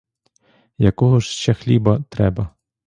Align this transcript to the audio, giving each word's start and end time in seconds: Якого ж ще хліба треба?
Якого 0.77 1.19
ж 1.19 1.29
ще 1.29 1.53
хліба 1.53 2.03
треба? 2.09 2.49